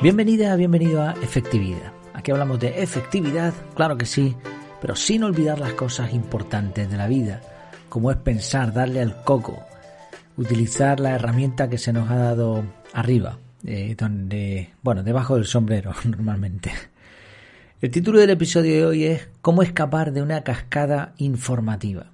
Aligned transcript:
Bienvenida, 0.00 0.54
bienvenido 0.54 1.02
a 1.02 1.10
Efectividad. 1.14 1.92
Aquí 2.14 2.30
hablamos 2.30 2.60
de 2.60 2.84
efectividad, 2.84 3.52
claro 3.74 3.98
que 3.98 4.06
sí, 4.06 4.36
pero 4.80 4.94
sin 4.94 5.24
olvidar 5.24 5.58
las 5.58 5.72
cosas 5.72 6.14
importantes 6.14 6.88
de 6.88 6.96
la 6.96 7.08
vida, 7.08 7.40
como 7.88 8.12
es 8.12 8.16
pensar, 8.16 8.72
darle 8.72 9.02
al 9.02 9.24
coco, 9.24 9.60
utilizar 10.36 11.00
la 11.00 11.16
herramienta 11.16 11.68
que 11.68 11.78
se 11.78 11.92
nos 11.92 12.08
ha 12.12 12.14
dado 12.14 12.62
arriba, 12.92 13.38
eh, 13.64 13.96
donde, 13.98 14.70
bueno, 14.84 15.02
debajo 15.02 15.34
del 15.34 15.46
sombrero 15.46 15.92
normalmente. 16.04 16.70
El 17.80 17.90
título 17.90 18.20
del 18.20 18.30
episodio 18.30 18.74
de 18.74 18.86
hoy 18.86 19.04
es 19.04 19.28
¿Cómo 19.40 19.64
escapar 19.64 20.12
de 20.12 20.22
una 20.22 20.44
cascada 20.44 21.12
informativa? 21.16 22.06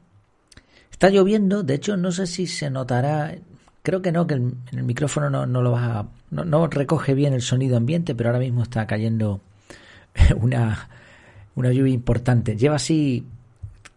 Está 0.90 1.10
lloviendo, 1.10 1.62
de 1.62 1.74
hecho 1.74 1.98
no 1.98 2.12
sé 2.12 2.26
si 2.26 2.46
se 2.46 2.70
notará, 2.70 3.34
creo 3.84 4.00
que 4.02 4.10
no, 4.10 4.26
que 4.26 4.34
el, 4.34 4.54
el 4.72 4.82
micrófono 4.82 5.30
no, 5.30 5.46
no 5.46 5.62
lo 5.62 5.70
va 5.70 6.00
a, 6.00 6.08
no, 6.30 6.44
no, 6.44 6.66
recoge 6.66 7.14
bien 7.14 7.34
el 7.34 7.42
sonido 7.42 7.76
ambiente, 7.76 8.14
pero 8.14 8.30
ahora 8.30 8.40
mismo 8.40 8.62
está 8.62 8.86
cayendo 8.86 9.40
una, 10.36 10.88
una 11.54 11.70
lluvia 11.70 11.92
importante. 11.92 12.56
Lleva 12.56 12.76
así 12.76 13.26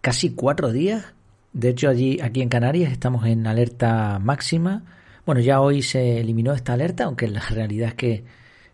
casi 0.01 0.31
cuatro 0.31 0.71
días. 0.71 1.05
De 1.53 1.69
hecho, 1.69 1.89
allí, 1.89 2.19
aquí 2.21 2.41
en 2.41 2.49
Canarias 2.49 2.91
estamos 2.91 3.25
en 3.25 3.47
alerta 3.47 4.19
máxima. 4.19 4.83
Bueno, 5.25 5.39
ya 5.41 5.61
hoy 5.61 5.81
se 5.81 6.19
eliminó 6.19 6.53
esta 6.53 6.73
alerta, 6.73 7.05
aunque 7.05 7.27
la 7.29 7.41
realidad 7.49 7.89
es 7.89 7.95
que 7.95 8.23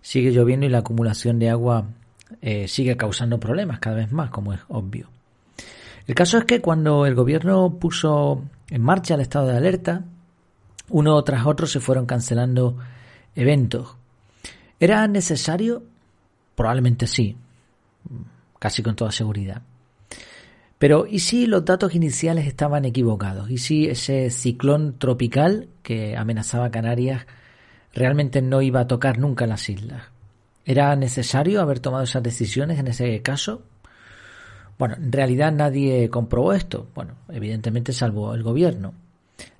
sigue 0.01 0.31
lloviendo 0.31 0.65
y 0.65 0.69
la 0.69 0.79
acumulación 0.79 1.37
de 1.37 1.49
agua 1.51 1.85
eh, 2.41 2.67
sigue 2.67 2.97
causando 2.97 3.39
problemas 3.39 3.79
cada 3.79 3.97
vez 3.97 4.11
más, 4.11 4.31
como 4.31 4.51
es 4.51 4.59
obvio. 4.67 5.09
El 6.07 6.15
caso 6.15 6.39
es 6.39 6.45
que 6.45 6.59
cuando 6.59 7.05
el 7.05 7.13
gobierno 7.13 7.77
puso 7.79 8.43
en 8.71 8.81
marcha 8.81 9.13
el 9.13 9.21
estado 9.21 9.47
de 9.47 9.57
alerta, 9.57 10.03
uno 10.93 11.21
tras 11.23 11.45
otro 11.47 11.65
se 11.65 11.79
fueron 11.79 12.05
cancelando 12.05 12.77
eventos. 13.35 13.97
¿Era 14.79 15.07
necesario? 15.07 15.83
Probablemente 16.55 17.07
sí, 17.07 17.35
casi 18.59 18.83
con 18.83 18.95
toda 18.95 19.11
seguridad. 19.11 19.63
Pero 20.77 21.07
¿y 21.07 21.19
si 21.19 21.47
los 21.47 21.65
datos 21.65 21.95
iniciales 21.95 22.45
estaban 22.45 22.85
equivocados? 22.85 23.49
¿Y 23.49 23.57
si 23.57 23.87
ese 23.87 24.29
ciclón 24.29 24.99
tropical 24.99 25.67
que 25.81 26.15
amenazaba 26.15 26.69
Canarias 26.69 27.25
realmente 27.93 28.43
no 28.43 28.61
iba 28.61 28.81
a 28.81 28.87
tocar 28.87 29.17
nunca 29.17 29.47
las 29.47 29.69
islas? 29.69 30.03
¿Era 30.63 30.95
necesario 30.95 31.59
haber 31.61 31.79
tomado 31.79 32.03
esas 32.03 32.21
decisiones 32.21 32.77
en 32.77 32.87
ese 32.87 33.19
caso? 33.23 33.63
Bueno, 34.77 34.95
en 34.95 35.11
realidad 35.11 35.51
nadie 35.51 36.09
comprobó 36.09 36.53
esto. 36.53 36.87
Bueno, 36.93 37.15
evidentemente 37.29 37.93
salvo 37.93 38.35
el 38.35 38.43
gobierno. 38.43 38.93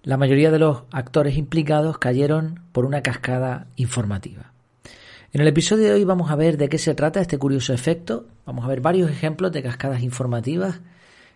La 0.04 0.18
mayoría 0.18 0.52
de 0.52 0.60
los 0.60 0.84
actores 0.92 1.38
implicados 1.38 1.98
cayeron 1.98 2.60
por 2.72 2.86
una 2.86 3.02
cascada 3.02 3.68
informativa. 3.76 4.52
En 5.32 5.42
el 5.42 5.48
episodio 5.48 5.86
de 5.86 5.94
hoy 5.94 6.04
vamos 6.04 6.30
a 6.30 6.36
ver 6.36 6.58
de 6.58 6.70
qué 6.70 6.78
se 6.78 6.94
trata 6.94 7.22
este 7.22 7.38
curioso 7.38 7.74
efecto. 7.74 8.28
Vamos 8.46 8.66
a 8.66 8.68
ver 8.68 8.82
varios 8.82 9.10
ejemplos 9.10 9.52
de 9.52 9.64
cascadas 9.64 10.04
informativas 10.04 10.82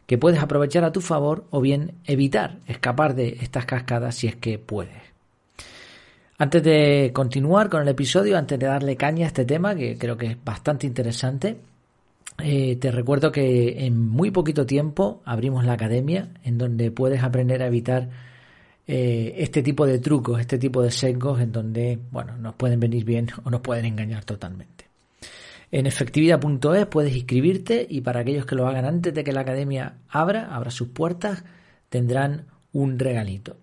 que 0.05 0.17
puedes 0.17 0.41
aprovechar 0.41 0.83
a 0.83 0.91
tu 0.91 1.01
favor 1.01 1.45
o 1.49 1.61
bien 1.61 1.95
evitar 2.05 2.59
escapar 2.67 3.15
de 3.15 3.37
estas 3.41 3.65
cascadas 3.65 4.15
si 4.15 4.27
es 4.27 4.35
que 4.35 4.59
puedes. 4.59 5.01
Antes 6.37 6.61
de 6.61 7.11
continuar 7.13 7.69
con 7.69 7.81
el 7.81 7.87
episodio, 7.87 8.37
antes 8.37 8.59
de 8.59 8.67
darle 8.67 8.95
caña 8.95 9.25
a 9.25 9.27
este 9.27 9.45
tema, 9.45 9.75
que 9.75 9.97
creo 9.97 10.17
que 10.17 10.27
es 10.27 10.43
bastante 10.43 10.85
interesante, 10.85 11.57
eh, 12.39 12.75
te 12.75 12.91
recuerdo 12.91 13.31
que 13.31 13.85
en 13.85 13.99
muy 14.07 14.31
poquito 14.31 14.65
tiempo 14.65 15.21
abrimos 15.25 15.65
la 15.65 15.73
academia 15.73 16.29
en 16.43 16.57
donde 16.57 16.91
puedes 16.91 17.23
aprender 17.23 17.63
a 17.63 17.67
evitar 17.67 18.09
eh, 18.85 19.33
este 19.37 19.63
tipo 19.63 19.85
de 19.85 19.99
trucos, 19.99 20.39
este 20.39 20.57
tipo 20.57 20.81
de 20.81 20.91
sesgos 20.91 21.41
en 21.41 21.51
donde, 21.51 21.99
bueno, 22.11 22.37
nos 22.37 22.55
pueden 22.55 22.79
venir 22.79 23.05
bien 23.05 23.27
o 23.43 23.49
nos 23.49 23.61
pueden 23.61 23.85
engañar 23.85 24.23
totalmente. 24.23 24.85
En 25.71 25.85
efectividad.es 25.85 26.85
puedes 26.85 27.15
inscribirte 27.15 27.85
y 27.89 28.01
para 28.01 28.21
aquellos 28.21 28.45
que 28.45 28.55
lo 28.55 28.67
hagan 28.67 28.85
antes 28.85 29.13
de 29.13 29.23
que 29.23 29.33
la 29.33 29.41
academia 29.41 29.97
abra, 30.07 30.55
abra 30.55 30.71
sus 30.71 30.89
puertas, 30.89 31.43
tendrán 31.89 32.45
un 32.71 32.99
regalito. 32.99 33.57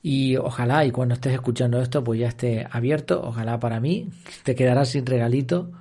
Y 0.00 0.36
ojalá, 0.36 0.84
y 0.84 0.92
cuando 0.92 1.14
estés 1.14 1.32
escuchando 1.32 1.80
esto, 1.82 2.04
pues 2.04 2.20
ya 2.20 2.28
esté 2.28 2.66
abierto. 2.70 3.20
Ojalá 3.20 3.58
para 3.58 3.80
mí 3.80 4.10
te 4.44 4.54
quedarás 4.54 4.90
sin 4.90 5.06
regalito 5.06 5.72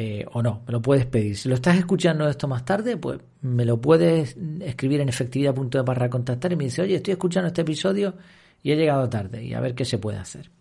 eh, 0.00 0.24
o 0.32 0.42
no, 0.42 0.62
me 0.64 0.70
lo 0.70 0.80
puedes 0.80 1.06
pedir. 1.06 1.36
Si 1.36 1.48
lo 1.48 1.56
estás 1.56 1.76
escuchando 1.76 2.28
esto 2.28 2.46
más 2.46 2.64
tarde, 2.64 2.96
pues 2.96 3.18
me 3.40 3.64
lo 3.64 3.80
puedes 3.80 4.36
escribir 4.60 5.00
en 5.00 5.08
efectividad.de 5.08 5.82
barra 5.82 6.08
contactar 6.08 6.52
y 6.52 6.56
me 6.56 6.64
dice, 6.64 6.82
oye, 6.82 6.94
estoy 6.94 7.12
escuchando 7.12 7.48
este 7.48 7.62
episodio 7.62 8.14
y 8.62 8.70
he 8.70 8.76
llegado 8.76 9.08
tarde 9.08 9.42
y 9.42 9.54
a 9.54 9.60
ver 9.60 9.74
qué 9.74 9.84
se 9.84 9.98
puede 9.98 10.18
hacer. 10.18 10.52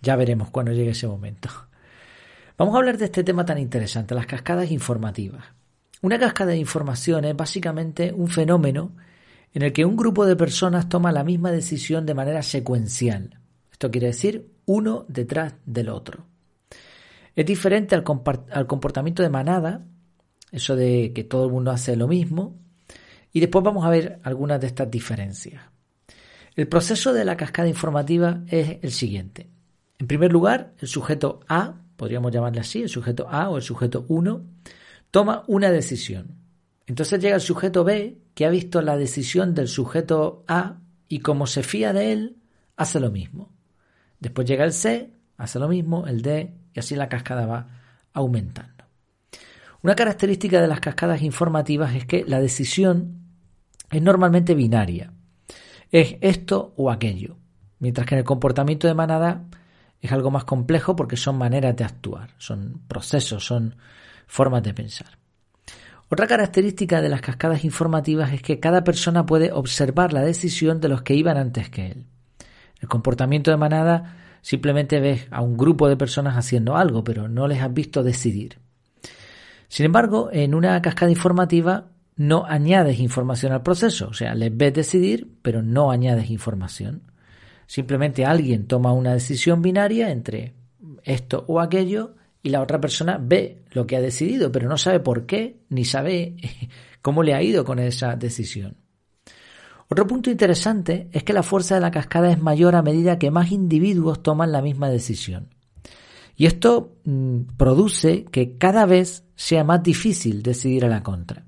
Ya 0.00 0.16
veremos 0.16 0.50
cuando 0.50 0.72
llegue 0.72 0.90
ese 0.90 1.06
momento. 1.06 1.48
Vamos 2.58 2.74
a 2.74 2.78
hablar 2.78 2.98
de 2.98 3.04
este 3.04 3.22
tema 3.22 3.44
tan 3.44 3.58
interesante, 3.58 4.16
las 4.16 4.26
cascadas 4.26 4.68
informativas. 4.72 5.44
Una 6.00 6.18
cascada 6.18 6.50
de 6.50 6.58
información 6.58 7.24
es 7.24 7.36
básicamente 7.36 8.12
un 8.12 8.26
fenómeno 8.26 8.96
en 9.54 9.62
el 9.62 9.72
que 9.72 9.84
un 9.84 9.96
grupo 9.96 10.26
de 10.26 10.34
personas 10.34 10.88
toma 10.88 11.12
la 11.12 11.22
misma 11.22 11.52
decisión 11.52 12.04
de 12.04 12.14
manera 12.14 12.42
secuencial. 12.42 13.38
Esto 13.70 13.92
quiere 13.92 14.08
decir 14.08 14.50
uno 14.66 15.04
detrás 15.06 15.54
del 15.66 15.88
otro. 15.88 16.31
Es 17.34 17.46
diferente 17.46 17.94
al, 17.94 18.04
comportamiento 18.04 19.22
de 19.22 19.30
manada, 19.30 19.86
eso 20.50 20.76
de 20.76 21.12
que 21.14 21.24
todo 21.24 21.46
el 21.46 21.52
mundo 21.52 21.70
hace 21.70 21.96
lo 21.96 22.08
mismo, 22.08 22.58
y 23.32 23.40
después 23.40 23.64
vamos 23.64 23.84
a 23.84 23.90
ver 23.90 24.20
algunas 24.22 24.60
de 24.60 24.66
estas 24.66 24.90
diferencias. 24.90 25.62
El 26.54 26.68
proceso 26.68 27.14
de 27.14 27.24
la 27.24 27.36
cascada 27.36 27.68
informativa 27.68 28.42
es 28.48 28.78
el 28.82 28.92
siguiente. 28.92 29.48
En 29.98 30.06
primer 30.06 30.30
lugar, 30.30 30.74
el 30.78 30.88
sujeto 30.88 31.40
A, 31.48 31.76
podríamos 31.96 32.30
llamarle 32.32 32.60
así, 32.60 32.82
el 32.82 32.90
sujeto 32.90 33.26
A 33.30 33.48
o 33.48 33.56
el 33.56 33.62
sujeto 33.62 34.04
1, 34.08 34.44
toma 35.10 35.44
una 35.46 35.70
decisión. 35.70 36.36
Entonces 36.86 37.22
llega 37.22 37.36
el 37.36 37.40
sujeto 37.40 37.84
B, 37.84 38.18
que 38.34 38.44
ha 38.44 38.50
visto 38.50 38.82
la 38.82 38.98
decisión 38.98 39.54
del 39.54 39.68
sujeto 39.68 40.44
A 40.46 40.80
y 41.08 41.20
como 41.20 41.46
se 41.46 41.62
fía 41.62 41.94
de 41.94 42.12
él, 42.12 42.36
hace 42.76 43.00
lo 43.00 43.10
mismo. 43.10 43.50
Después 44.20 44.46
llega 44.46 44.64
el 44.64 44.72
C, 44.72 45.10
hace 45.38 45.58
lo 45.58 45.68
mismo, 45.68 46.06
el 46.06 46.20
D, 46.20 46.54
y 46.74 46.80
así 46.80 46.94
la 46.96 47.08
cascada 47.08 47.46
va 47.46 47.66
aumentando. 48.12 48.84
Una 49.82 49.94
característica 49.94 50.60
de 50.60 50.68
las 50.68 50.80
cascadas 50.80 51.22
informativas 51.22 51.94
es 51.94 52.06
que 52.06 52.24
la 52.26 52.40
decisión 52.40 53.22
es 53.90 54.00
normalmente 54.00 54.54
binaria. 54.54 55.12
Es 55.90 56.16
esto 56.20 56.72
o 56.76 56.90
aquello. 56.90 57.36
Mientras 57.80 58.06
que 58.06 58.14
en 58.14 58.20
el 58.20 58.24
comportamiento 58.24 58.86
de 58.86 58.94
manada 58.94 59.44
es 60.00 60.12
algo 60.12 60.30
más 60.30 60.44
complejo 60.44 60.94
porque 60.94 61.16
son 61.16 61.36
maneras 61.36 61.76
de 61.76 61.84
actuar, 61.84 62.30
son 62.38 62.82
procesos, 62.86 63.44
son 63.44 63.76
formas 64.26 64.62
de 64.62 64.72
pensar. 64.72 65.18
Otra 66.08 66.26
característica 66.26 67.00
de 67.00 67.08
las 67.08 67.20
cascadas 67.20 67.64
informativas 67.64 68.32
es 68.32 68.42
que 68.42 68.60
cada 68.60 68.84
persona 68.84 69.26
puede 69.26 69.50
observar 69.50 70.12
la 70.12 70.20
decisión 70.20 70.80
de 70.80 70.88
los 70.88 71.02
que 71.02 71.14
iban 71.14 71.36
antes 71.36 71.70
que 71.70 71.86
él. 71.86 72.06
El 72.80 72.88
comportamiento 72.88 73.50
de 73.50 73.56
manada 73.56 74.21
simplemente 74.42 75.00
ves 75.00 75.26
a 75.30 75.40
un 75.40 75.56
grupo 75.56 75.88
de 75.88 75.96
personas 75.96 76.36
haciendo 76.36 76.76
algo, 76.76 77.02
pero 77.02 77.28
no 77.28 77.48
les 77.48 77.62
has 77.62 77.72
visto 77.72 78.02
decidir. 78.02 78.58
Sin 79.68 79.86
embargo, 79.86 80.28
en 80.30 80.54
una 80.54 80.82
cascada 80.82 81.10
informativa 81.10 81.86
no 82.16 82.44
añades 82.46 83.00
información 83.00 83.52
al 83.52 83.62
proceso, 83.62 84.08
o 84.08 84.12
sea, 84.12 84.34
les 84.34 84.54
ves 84.54 84.74
decidir, 84.74 85.32
pero 85.40 85.62
no 85.62 85.90
añades 85.90 86.28
información. 86.28 87.02
Simplemente 87.66 88.26
alguien 88.26 88.66
toma 88.66 88.92
una 88.92 89.14
decisión 89.14 89.62
binaria 89.62 90.10
entre 90.10 90.52
esto 91.04 91.44
o 91.48 91.60
aquello 91.60 92.16
y 92.42 92.50
la 92.50 92.60
otra 92.60 92.80
persona 92.80 93.18
ve 93.18 93.62
lo 93.70 93.86
que 93.86 93.96
ha 93.96 94.00
decidido, 94.00 94.52
pero 94.52 94.68
no 94.68 94.76
sabe 94.76 95.00
por 95.00 95.24
qué 95.24 95.60
ni 95.70 95.84
sabe 95.84 96.36
cómo 97.02 97.22
le 97.22 97.34
ha 97.34 97.42
ido 97.42 97.64
con 97.64 97.78
esa 97.78 98.16
decisión. 98.16 98.76
Otro 99.92 100.06
punto 100.06 100.30
interesante 100.30 101.10
es 101.12 101.22
que 101.22 101.34
la 101.34 101.42
fuerza 101.42 101.74
de 101.74 101.82
la 101.82 101.90
cascada 101.90 102.30
es 102.30 102.40
mayor 102.40 102.76
a 102.76 102.82
medida 102.82 103.18
que 103.18 103.30
más 103.30 103.52
individuos 103.52 104.22
toman 104.22 104.50
la 104.50 104.62
misma 104.62 104.88
decisión. 104.88 105.50
Y 106.34 106.46
esto 106.46 106.96
mm, 107.04 107.40
produce 107.58 108.24
que 108.24 108.56
cada 108.56 108.86
vez 108.86 109.26
sea 109.34 109.64
más 109.64 109.82
difícil 109.82 110.42
decidir 110.42 110.86
a 110.86 110.88
la 110.88 111.02
contra. 111.02 111.44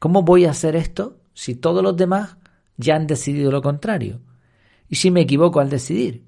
¿Cómo 0.00 0.24
voy 0.24 0.44
a 0.44 0.50
hacer 0.50 0.74
esto 0.74 1.20
si 1.34 1.54
todos 1.54 1.84
los 1.84 1.96
demás 1.96 2.36
ya 2.76 2.96
han 2.96 3.06
decidido 3.06 3.52
lo 3.52 3.62
contrario? 3.62 4.22
¿Y 4.88 4.96
si 4.96 5.12
me 5.12 5.20
equivoco 5.20 5.60
al 5.60 5.70
decidir? 5.70 6.24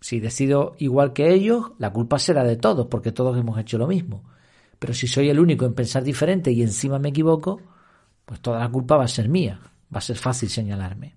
Si 0.00 0.18
decido 0.18 0.74
igual 0.78 1.12
que 1.12 1.32
ellos, 1.32 1.70
la 1.78 1.92
culpa 1.92 2.18
será 2.18 2.42
de 2.42 2.56
todos, 2.56 2.88
porque 2.88 3.12
todos 3.12 3.38
hemos 3.38 3.60
hecho 3.60 3.78
lo 3.78 3.86
mismo. 3.86 4.24
Pero 4.80 4.92
si 4.92 5.06
soy 5.06 5.28
el 5.28 5.38
único 5.38 5.66
en 5.66 5.74
pensar 5.74 6.02
diferente 6.02 6.50
y 6.50 6.62
encima 6.62 6.98
me 6.98 7.10
equivoco, 7.10 7.60
pues 8.24 8.40
toda 8.40 8.58
la 8.58 8.68
culpa 8.68 8.96
va 8.96 9.04
a 9.04 9.08
ser 9.08 9.28
mía, 9.28 9.69
va 9.92 9.98
a 9.98 10.02
ser 10.02 10.16
fácil 10.16 10.48
señalarme. 10.48 11.16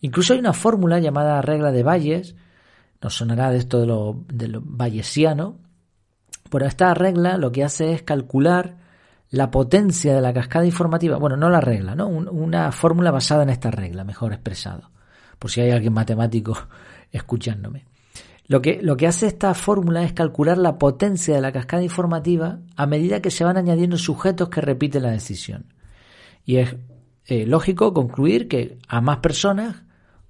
Incluso 0.00 0.32
hay 0.32 0.38
una 0.38 0.52
fórmula 0.52 0.98
llamada 0.98 1.40
regla 1.42 1.72
de 1.72 1.82
Bayes, 1.82 2.34
nos 3.00 3.14
sonará 3.14 3.50
de 3.50 3.58
esto 3.58 3.80
de 3.80 3.86
lo, 3.86 4.24
de 4.28 4.48
lo 4.48 4.60
bayesiano, 4.62 5.58
pero 6.50 6.66
esta 6.66 6.94
regla 6.94 7.38
lo 7.38 7.52
que 7.52 7.64
hace 7.64 7.92
es 7.92 8.02
calcular 8.02 8.76
la 9.30 9.50
potencia 9.50 10.14
de 10.14 10.20
la 10.20 10.32
cascada 10.32 10.64
informativa, 10.66 11.18
bueno, 11.18 11.36
no 11.36 11.50
la 11.50 11.60
regla, 11.60 11.94
¿no? 11.94 12.06
una 12.06 12.70
fórmula 12.72 13.10
basada 13.10 13.42
en 13.42 13.50
esta 13.50 13.70
regla, 13.70 14.04
mejor 14.04 14.32
expresado, 14.32 14.90
por 15.38 15.50
si 15.50 15.60
hay 15.60 15.70
alguien 15.70 15.92
matemático 15.92 16.56
escuchándome. 17.10 17.86
Lo 18.48 18.62
que, 18.62 18.80
lo 18.80 18.96
que 18.96 19.08
hace 19.08 19.26
esta 19.26 19.52
fórmula 19.54 20.04
es 20.04 20.12
calcular 20.12 20.56
la 20.56 20.78
potencia 20.78 21.34
de 21.34 21.40
la 21.40 21.50
cascada 21.50 21.82
informativa 21.82 22.60
a 22.76 22.86
medida 22.86 23.20
que 23.20 23.32
se 23.32 23.42
van 23.42 23.56
añadiendo 23.56 23.98
sujetos 23.98 24.50
que 24.50 24.60
repiten 24.60 25.02
la 25.02 25.10
decisión. 25.10 25.74
Y 26.44 26.58
es 26.58 26.76
eh, 27.26 27.44
lógico 27.44 27.92
concluir 27.92 28.46
que 28.46 28.78
a 28.86 29.00
más 29.00 29.18
personas, 29.18 29.82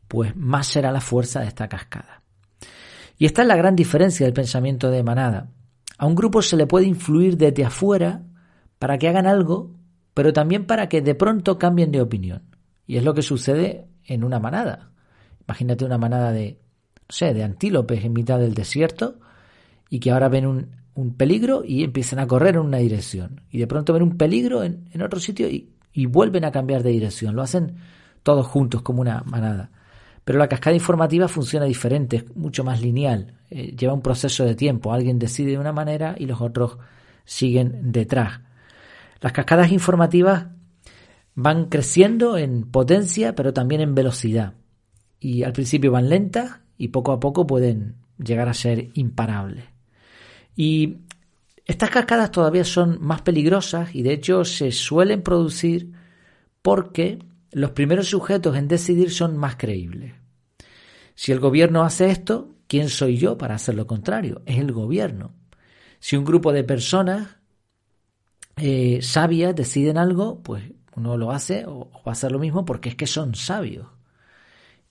pues 0.08 0.34
más 0.34 0.66
será 0.66 0.90
la 0.92 1.00
fuerza 1.00 1.40
de 1.40 1.48
esta 1.48 1.68
cascada. 1.68 2.22
Y 3.18 3.26
esta 3.26 3.42
es 3.42 3.48
la 3.48 3.56
gran 3.56 3.76
diferencia 3.76 4.24
del 4.24 4.32
pensamiento 4.32 4.90
de 4.90 5.02
manada. 5.02 5.50
A 5.98 6.06
un 6.06 6.14
grupo 6.14 6.42
se 6.42 6.56
le 6.56 6.66
puede 6.66 6.86
influir 6.86 7.36
desde 7.36 7.64
afuera 7.64 8.22
para 8.78 8.98
que 8.98 9.08
hagan 9.08 9.26
algo, 9.26 9.74
pero 10.14 10.32
también 10.32 10.66
para 10.66 10.88
que 10.88 11.02
de 11.02 11.14
pronto 11.14 11.58
cambien 11.58 11.92
de 11.92 12.00
opinión. 12.00 12.42
Y 12.86 12.96
es 12.96 13.04
lo 13.04 13.14
que 13.14 13.22
sucede 13.22 13.88
en 14.04 14.24
una 14.24 14.38
manada. 14.38 14.90
Imagínate 15.46 15.84
una 15.84 15.98
manada 15.98 16.32
de, 16.32 16.60
no 16.94 17.06
sé, 17.08 17.34
de 17.34 17.44
antílopes 17.44 18.04
en 18.04 18.12
mitad 18.12 18.38
del 18.38 18.54
desierto 18.54 19.18
y 19.90 20.00
que 20.00 20.10
ahora 20.10 20.28
ven 20.28 20.46
un, 20.46 21.14
peligro 21.16 21.62
y 21.64 21.84
empiezan 21.84 22.18
a 22.20 22.26
correr 22.26 22.54
en 22.54 22.62
una 22.62 22.78
dirección. 22.78 23.42
Y 23.50 23.58
de 23.58 23.66
pronto 23.66 23.92
ven 23.92 24.02
un 24.02 24.16
peligro 24.16 24.62
en, 24.62 24.88
en 24.92 25.02
otro 25.02 25.20
sitio 25.20 25.48
y, 25.48 25.75
y 25.96 26.04
vuelven 26.04 26.44
a 26.44 26.52
cambiar 26.52 26.82
de 26.82 26.90
dirección. 26.90 27.34
Lo 27.34 27.40
hacen 27.40 27.76
todos 28.22 28.46
juntos 28.46 28.82
como 28.82 29.00
una 29.00 29.22
manada. 29.24 29.70
Pero 30.24 30.38
la 30.38 30.46
cascada 30.46 30.76
informativa 30.76 31.26
funciona 31.26 31.64
diferente, 31.64 32.16
es 32.16 32.36
mucho 32.36 32.64
más 32.64 32.82
lineal, 32.82 33.38
eh, 33.48 33.74
lleva 33.74 33.94
un 33.94 34.02
proceso 34.02 34.44
de 34.44 34.54
tiempo. 34.54 34.92
Alguien 34.92 35.18
decide 35.18 35.52
de 35.52 35.58
una 35.58 35.72
manera 35.72 36.14
y 36.18 36.26
los 36.26 36.42
otros 36.42 36.76
siguen 37.24 37.92
detrás. 37.92 38.40
Las 39.22 39.32
cascadas 39.32 39.72
informativas 39.72 40.48
van 41.34 41.70
creciendo 41.70 42.36
en 42.36 42.70
potencia, 42.70 43.34
pero 43.34 43.54
también 43.54 43.80
en 43.80 43.94
velocidad. 43.94 44.52
Y 45.18 45.44
al 45.44 45.54
principio 45.54 45.92
van 45.92 46.10
lentas 46.10 46.60
y 46.76 46.88
poco 46.88 47.12
a 47.12 47.20
poco 47.20 47.46
pueden 47.46 47.94
llegar 48.22 48.50
a 48.50 48.54
ser 48.54 48.90
imparables. 48.92 49.64
Y 50.54 50.98
estas 51.66 51.90
cascadas 51.90 52.30
todavía 52.30 52.64
son 52.64 52.98
más 53.00 53.22
peligrosas 53.22 53.92
y 53.94 54.02
de 54.02 54.12
hecho 54.12 54.44
se 54.44 54.70
suelen 54.70 55.22
producir 55.22 55.92
porque 56.62 57.18
los 57.50 57.72
primeros 57.72 58.08
sujetos 58.08 58.56
en 58.56 58.68
decidir 58.68 59.10
son 59.10 59.36
más 59.36 59.56
creíbles. 59.56 60.14
Si 61.16 61.32
el 61.32 61.40
gobierno 61.40 61.82
hace 61.82 62.10
esto, 62.10 62.54
¿quién 62.68 62.88
soy 62.88 63.16
yo 63.16 63.36
para 63.36 63.56
hacer 63.56 63.74
lo 63.74 63.86
contrario? 63.86 64.42
Es 64.46 64.58
el 64.58 64.72
gobierno. 64.72 65.34
Si 65.98 66.16
un 66.16 66.24
grupo 66.24 66.52
de 66.52 66.62
personas 66.62 67.36
eh, 68.56 69.00
sabias 69.02 69.56
deciden 69.56 69.98
algo, 69.98 70.42
pues 70.42 70.62
uno 70.94 71.16
lo 71.16 71.32
hace 71.32 71.64
o, 71.66 71.90
va 72.06 72.10
a 72.10 72.12
hacer 72.12 72.30
lo 72.30 72.38
mismo 72.38 72.64
porque 72.64 72.90
es 72.90 72.94
que 72.94 73.06
son 73.06 73.34
sabios. 73.34 73.88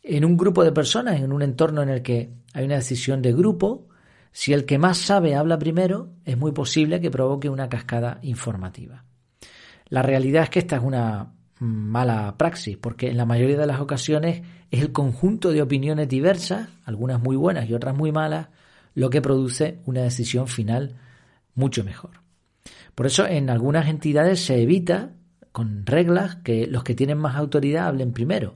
En 0.03 0.25
un 0.25 0.35
grupo 0.35 0.63
de 0.63 0.73
personas, 0.73 1.21
en 1.21 1.31
un 1.31 1.41
entorno 1.41 1.81
en 1.81 1.89
el 1.89 2.01
que 2.01 2.31
hay 2.53 2.65
una 2.65 2.75
decisión 2.75 3.21
de 3.21 3.31
grupo, 3.31 3.87
si 4.37 4.51
el 4.51 4.65
que 4.65 4.77
más 4.77 4.97
sabe 4.97 5.33
habla 5.33 5.57
primero, 5.57 6.09
es 6.25 6.37
muy 6.37 6.51
posible 6.51 6.99
que 6.99 7.09
provoque 7.09 7.49
una 7.49 7.69
cascada 7.69 8.19
informativa. 8.21 9.05
La 9.87 10.01
realidad 10.01 10.43
es 10.43 10.49
que 10.49 10.59
esta 10.59 10.75
es 10.75 10.83
una 10.83 11.31
mala 11.59 12.35
praxis, 12.37 12.75
porque 12.75 13.09
en 13.09 13.15
la 13.15 13.25
mayoría 13.25 13.57
de 13.57 13.65
las 13.65 13.79
ocasiones 13.79 14.41
es 14.71 14.81
el 14.81 14.91
conjunto 14.91 15.53
de 15.53 15.61
opiniones 15.61 16.09
diversas, 16.09 16.67
algunas 16.83 17.23
muy 17.23 17.37
buenas 17.37 17.69
y 17.69 17.73
otras 17.73 17.95
muy 17.95 18.11
malas, 18.11 18.49
lo 18.93 19.09
que 19.09 19.21
produce 19.21 19.79
una 19.85 20.01
decisión 20.01 20.49
final 20.49 20.97
mucho 21.53 21.85
mejor. 21.85 22.19
Por 22.93 23.05
eso 23.05 23.25
en 23.25 23.49
algunas 23.49 23.87
entidades 23.87 24.43
se 24.43 24.61
evita 24.61 25.13
con 25.53 25.85
reglas 25.85 26.35
que 26.43 26.67
los 26.67 26.83
que 26.83 26.93
tienen 26.93 27.19
más 27.19 27.37
autoridad 27.37 27.87
hablen 27.87 28.11
primero. 28.11 28.55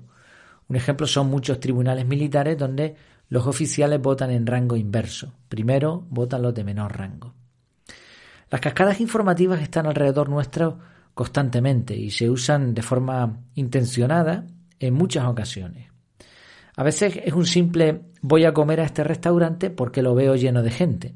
Un 0.68 0.76
ejemplo 0.76 1.08
son 1.08 1.28
muchos 1.28 1.62
tribunales 1.62 2.06
militares 2.06 2.58
donde 2.58 2.98
los 3.30 3.48
oficiales 3.48 4.02
votan 4.02 4.31
en 4.31 4.46
rango 4.46 4.76
inverso. 4.76 5.34
Primero 5.48 6.06
votan 6.10 6.42
los 6.42 6.54
de 6.54 6.64
menor 6.64 6.98
rango. 6.98 7.36
Las 8.50 8.62
cascadas 8.62 9.00
informativas 9.00 9.62
están 9.62 9.86
alrededor 9.86 10.30
nuestro 10.30 10.80
constantemente 11.14 11.96
y 11.96 12.10
se 12.10 12.30
usan 12.30 12.74
de 12.74 12.81
forma 12.81 13.42
intencionada 13.54 14.48
en 14.80 14.94
muchas 14.94 15.26
ocasiones. 15.26 15.90
A 16.76 16.84
veces 16.84 17.20
es 17.24 17.34
un 17.34 17.46
simple 17.46 18.02
voy 18.22 18.46
a 18.46 18.54
comer 18.54 18.80
a 18.81 18.86
este 18.86 19.04
restaurante 19.04 19.70
porque 19.70 20.02
lo 20.02 20.16
veo 20.16 20.36
lleno 20.36 20.64
de 20.64 20.72
gente, 20.72 21.16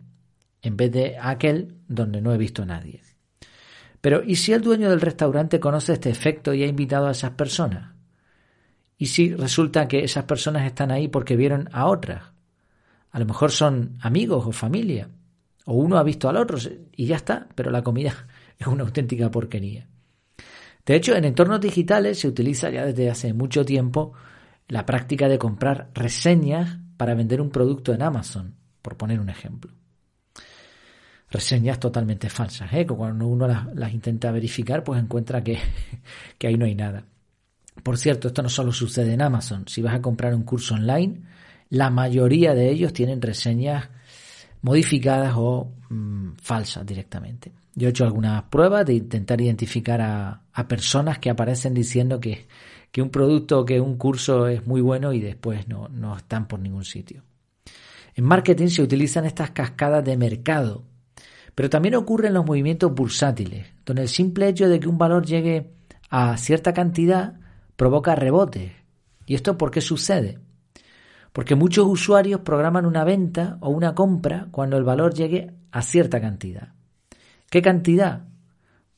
en 0.61 0.77
vez 0.77 0.91
de 0.91 1.17
aquel 1.19 1.77
donde 1.87 2.21
no 2.21 2.33
he 2.33 2.37
visto 2.37 2.63
a 2.63 2.65
nadie. 2.65 3.01
Pero 4.01 4.21
¿y 4.23 4.35
si 4.35 4.51
el 4.51 4.61
dueño 4.61 4.89
del 4.89 5.01
restaurante 5.01 5.59
conoce 5.59 5.93
este 5.93 6.09
efecto 6.09 6.53
y 6.53 6.63
ha 6.63 6.67
invitado 6.67 7.07
a 7.07 7.11
esas 7.11 7.31
personas? 7.31 7.93
¿Y 9.03 9.07
si 9.07 9.35
resulta 9.35 9.85
que 9.89 10.05
esas 10.05 10.23
personas 10.23 10.65
están 10.65 10.89
ahí 10.89 11.09
porque 11.09 11.35
vieron 11.35 11.67
a 11.73 11.87
otras? 11.87 12.23
A 13.11 13.19
lo 13.19 13.25
mejor 13.25 13.51
son 13.51 13.97
amigos 13.99 14.45
o 14.47 14.53
familia, 14.53 15.09
o 15.65 15.73
uno 15.73 15.97
ha 15.97 16.03
visto 16.03 16.29
al 16.29 16.37
otro 16.37 16.57
y 16.95 17.05
ya 17.05 17.17
está, 17.17 17.49
pero 17.53 17.69
la 17.69 17.83
comida 17.83 18.13
es 18.57 18.65
una 18.65 18.85
auténtica 18.85 19.29
porquería. 19.29 19.89
De 20.85 20.95
hecho, 20.95 21.13
en 21.17 21.25
entornos 21.25 21.59
digitales 21.59 22.17
se 22.17 22.29
utiliza 22.29 22.69
ya 22.69 22.85
desde 22.85 23.09
hace 23.09 23.33
mucho 23.33 23.65
tiempo 23.65 24.13
la 24.69 24.85
práctica 24.85 25.27
de 25.27 25.37
comprar 25.37 25.89
reseñas 25.93 26.79
para 26.95 27.13
vender 27.13 27.41
un 27.41 27.49
producto 27.49 27.93
en 27.93 28.03
Amazon, 28.03 28.55
por 28.81 28.95
poner 28.95 29.19
un 29.19 29.27
ejemplo. 29.27 29.73
Reseñas 31.29 31.77
totalmente 31.77 32.29
falsas, 32.29 32.71
¿eh? 32.71 32.87
cuando 32.87 33.27
uno 33.27 33.49
las, 33.49 33.93
intenta 33.93 34.31
verificar, 34.31 34.81
pues 34.81 35.03
encuentra 35.03 35.43
que, 35.43 35.59
que 36.37 36.47
ahí 36.47 36.55
no 36.55 36.63
hay 36.63 36.75
nada. 36.75 37.03
Por 37.81 37.97
cierto, 37.97 38.27
esto 38.27 38.43
no 38.43 38.49
solo 38.49 38.71
sucede 38.71 39.13
en 39.13 39.21
Amazon. 39.21 39.65
Si 39.67 39.81
vas 39.81 39.95
a 39.95 40.01
comprar 40.01 40.35
un 40.35 40.43
curso 40.43 40.75
online, 40.75 41.21
la 41.69 41.89
mayoría 41.89 42.53
de 42.53 42.69
ellos 42.69 42.93
tienen 42.93 43.21
reseñas 43.21 43.89
modificadas 44.61 45.33
o 45.37 45.71
mm, 45.89 46.33
falsas 46.41 46.85
directamente. 46.85 47.51
Yo 47.75 47.87
he 47.87 47.89
hecho 47.89 48.05
algunas 48.05 48.43
pruebas 48.43 48.85
de 48.85 48.93
intentar 48.93 49.41
identificar 49.41 50.01
a, 50.01 50.39
personas 50.67 51.17
que 51.17 51.29
aparecen 51.29 51.73
diciendo 51.73 52.19
que, 52.19 52.45
que, 52.91 53.01
un 53.01 53.09
producto 53.09 53.59
o 53.59 53.65
que 53.65 53.79
un 53.81 53.97
curso 53.97 54.47
es 54.47 54.65
muy 54.67 54.81
bueno 54.81 55.11
y 55.11 55.19
después 55.19 55.67
no, 55.67 55.89
no 55.89 56.15
están 56.15 56.47
por 56.47 56.59
ningún 56.59 56.85
sitio. 56.85 57.23
En 58.15 58.25
marketing 58.25 58.67
se 58.67 58.83
utilizan 58.83 59.25
estas 59.25 59.49
cascadas 59.49 60.05
de 60.05 60.15
mercado, 60.15 60.83
pero 61.55 61.69
también 61.69 61.95
ocurren 61.95 62.33
los 62.33 62.45
movimientos 62.45 62.93
bursátiles, 62.93 63.65
donde 63.85 64.03
el 64.03 64.09
simple 64.09 64.47
hecho 64.47 64.69
de 64.69 64.79
que 64.79 64.87
un 64.87 64.99
valor 64.99 65.25
llegue 65.25 65.71
a 66.11 66.37
cierta 66.37 66.73
cantidad 66.73 67.39
provoca 67.75 68.15
rebotes. 68.15 68.71
¿Y 69.25 69.35
esto 69.35 69.57
por 69.57 69.71
qué 69.71 69.81
sucede? 69.81 70.39
Porque 71.31 71.55
muchos 71.55 71.87
usuarios 71.87 72.41
programan 72.41 72.85
una 72.85 73.03
venta 73.03 73.57
o 73.61 73.69
una 73.69 73.95
compra 73.95 74.47
cuando 74.51 74.77
el 74.77 74.83
valor 74.83 75.13
llegue 75.13 75.51
a 75.71 75.81
cierta 75.81 76.21
cantidad. 76.21 76.73
¿Qué 77.49 77.61
cantidad? 77.61 78.25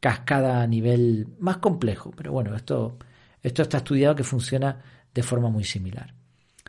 cascada 0.00 0.62
a 0.62 0.66
nivel 0.66 1.28
más 1.38 1.58
complejo. 1.58 2.10
Pero 2.16 2.32
bueno, 2.32 2.56
esto 2.56 2.98
esto 3.42 3.62
está 3.62 3.78
estudiado 3.78 4.14
que 4.14 4.24
funciona 4.24 4.80
de 5.12 5.22
forma 5.22 5.50
muy 5.50 5.64
similar. 5.64 6.14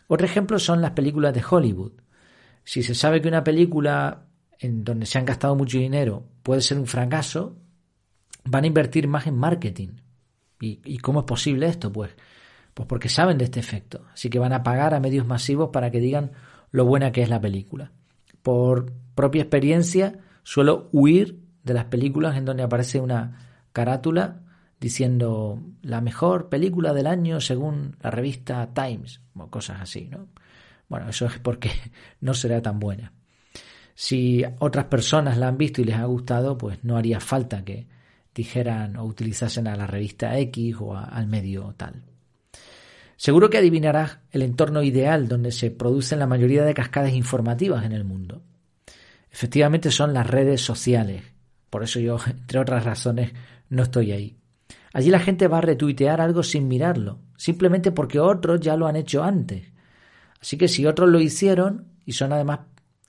Otro 0.07 0.25
ejemplo 0.25 0.59
son 0.59 0.81
las 0.81 0.91
películas 0.91 1.33
de 1.33 1.43
Hollywood. 1.47 1.93
Si 2.63 2.83
se 2.83 2.95
sabe 2.95 3.21
que 3.21 3.27
una 3.27 3.43
película 3.43 4.25
en 4.59 4.83
donde 4.83 5.05
se 5.05 5.17
han 5.17 5.25
gastado 5.25 5.55
mucho 5.55 5.77
dinero 5.77 6.25
puede 6.41 6.61
ser 6.61 6.79
un 6.79 6.87
fracaso, 6.87 7.57
van 8.45 8.63
a 8.63 8.67
invertir 8.67 9.07
más 9.07 9.27
en 9.27 9.37
marketing. 9.37 9.89
¿Y, 10.59 10.97
cómo 10.99 11.19
es 11.19 11.25
posible 11.25 11.67
esto? 11.67 11.91
Pues, 11.91 12.11
pues 12.73 12.87
porque 12.87 13.09
saben 13.09 13.37
de 13.37 13.45
este 13.45 13.59
efecto. 13.59 14.05
Así 14.13 14.29
que 14.29 14.39
van 14.39 14.53
a 14.53 14.63
pagar 14.63 14.93
a 14.93 15.01
medios 15.01 15.27
masivos 15.27 15.71
para 15.73 15.91
que 15.91 15.99
digan 15.99 16.31
lo 16.73 16.85
buena 16.85 17.13
que 17.13 17.21
es 17.21 17.29
la 17.29 17.39
película. 17.39 17.91
Por 18.41 18.91
propia 19.15 19.43
experiencia, 19.43 20.19
suelo 20.41 20.89
huir 20.91 21.39
de 21.63 21.73
las 21.73 21.85
películas 21.85 22.35
en 22.35 22.45
donde 22.45 22.63
aparece 22.63 22.99
una 22.99 23.67
carátula 23.71 24.41
diciendo 24.81 25.63
la 25.81 26.01
mejor 26.01 26.49
película 26.49 26.93
del 26.93 27.07
año 27.07 27.39
según 27.39 27.95
la 28.01 28.11
revista 28.11 28.73
Times, 28.73 29.21
o 29.35 29.47
cosas 29.49 29.81
así, 29.81 30.09
¿no? 30.11 30.27
Bueno, 30.89 31.09
eso 31.09 31.27
es 31.27 31.39
porque 31.39 31.71
no 32.21 32.33
será 32.33 32.61
tan 32.61 32.79
buena. 32.79 33.13
Si 33.93 34.43
otras 34.57 34.85
personas 34.85 35.37
la 35.37 35.49
han 35.49 35.59
visto 35.59 35.79
y 35.79 35.85
les 35.85 35.95
ha 35.95 36.05
gustado, 36.05 36.57
pues 36.57 36.83
no 36.83 36.97
haría 36.97 37.19
falta 37.19 37.63
que 37.63 37.87
dijeran 38.33 38.97
o 38.97 39.05
utilizasen 39.05 39.67
a 39.67 39.75
la 39.75 39.85
revista 39.85 40.37
X 40.39 40.75
o 40.79 40.97
al 40.97 41.27
medio 41.27 41.75
tal. 41.77 42.03
Seguro 43.15 43.49
que 43.49 43.57
adivinarás 43.57 44.19
el 44.31 44.41
entorno 44.41 44.83
ideal 44.83 45.27
donde 45.27 45.51
se 45.51 45.71
producen 45.71 46.19
la 46.19 46.27
mayoría 46.27 46.63
de 46.63 46.73
cascadas 46.73 47.13
informativas 47.13 47.85
en 47.85 47.91
el 47.91 48.03
mundo. 48.03 48.43
Efectivamente 49.31 49.91
son 49.91 50.13
las 50.13 50.27
redes 50.27 50.61
sociales. 50.61 51.23
Por 51.69 51.83
eso 51.83 51.99
yo, 51.99 52.17
entre 52.27 52.59
otras 52.59 52.83
razones, 52.83 53.31
no 53.69 53.83
estoy 53.83 54.11
ahí. 54.11 54.37
Allí 54.93 55.09
la 55.09 55.19
gente 55.19 55.47
va 55.47 55.57
a 55.57 55.61
retuitear 55.61 56.21
algo 56.21 56.43
sin 56.43 56.67
mirarlo, 56.67 57.19
simplemente 57.35 57.91
porque 57.91 58.19
otros 58.19 58.59
ya 58.59 58.77
lo 58.77 58.85
han 58.85 58.95
hecho 58.95 59.23
antes. 59.23 59.71
Así 60.39 60.57
que 60.57 60.67
si 60.67 60.85
otros 60.85 61.09
lo 61.09 61.19
hicieron 61.19 61.87
y 62.05 62.11
son 62.11 62.31
además 62.31 62.59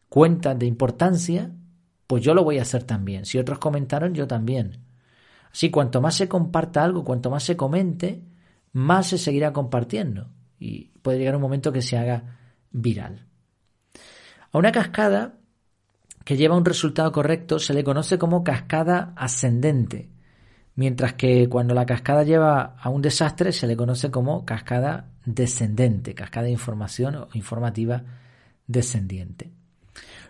cuentas 0.08 0.58
de 0.58 0.66
importancia, 0.66 1.50
pues 2.06 2.23
yo 2.23 2.32
lo 2.32 2.44
voy 2.44 2.58
a 2.58 2.62
hacer 2.62 2.84
también. 2.84 3.26
Si 3.26 3.38
otros 3.38 3.58
comentaron, 3.58 4.14
yo 4.14 4.26
también. 4.26 4.78
Así, 5.52 5.70
cuanto 5.70 6.00
más 6.00 6.14
se 6.14 6.28
comparta 6.28 6.82
algo, 6.82 7.04
cuanto 7.04 7.30
más 7.30 7.42
se 7.42 7.56
comente, 7.56 8.23
más 8.75 9.07
se 9.07 9.19
seguirá 9.19 9.54
compartiendo. 9.54 10.28
Y 10.59 10.90
puede 11.00 11.19
llegar 11.19 11.37
un 11.37 11.43
momento 11.43 11.73
que 11.73 11.81
se 11.81 11.97
haga 11.97 12.37
viral. 12.71 13.26
A 14.52 14.59
una 14.59 14.73
cascada 14.73 15.38
que 16.25 16.37
lleva 16.37 16.57
un 16.57 16.64
resultado 16.64 17.11
correcto 17.12 17.59
se 17.59 17.73
le 17.73 17.85
conoce 17.85 18.19
como 18.19 18.45
cascada 18.45 19.12
ascendente, 19.16 20.11
mientras 20.75 21.14
que 21.14 21.49
cuando 21.49 21.75
la 21.75 21.87
cascada 21.87 22.25
lleva 22.25 22.76
a 22.78 22.88
un 22.88 23.02
desastre 23.02 23.52
se 23.52 23.66
le 23.66 23.76
conoce 23.76 24.11
como 24.11 24.45
cascada 24.45 25.11
descendente, 25.25 26.14
cascada 26.14 26.47
de 26.47 26.52
información 26.52 27.16
o 27.16 27.28
informativa 27.35 28.02
descendiente. 28.66 29.52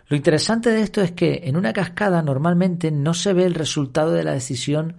Lo 0.07 0.15
interesante 0.15 0.69
de 0.69 0.81
esto 0.81 1.01
es 1.01 1.13
que 1.13 1.41
en 1.45 1.57
una 1.57 1.73
cascada 1.73 2.21
normalmente 2.21 2.91
no 2.91 3.13
se 3.13 3.33
ve 3.33 3.45
el 3.45 3.55
resultado 3.55 4.11
de 4.11 4.23
la 4.23 4.33
decisión 4.33 4.97